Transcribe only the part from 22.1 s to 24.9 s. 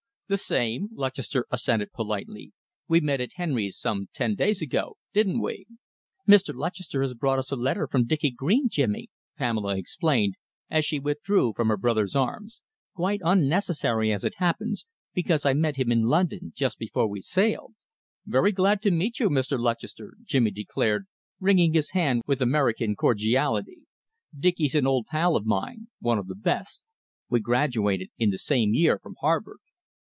with American cordiality. "Dicky's an